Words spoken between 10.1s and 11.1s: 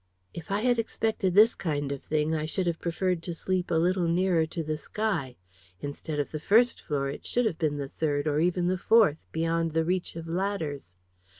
of ladders.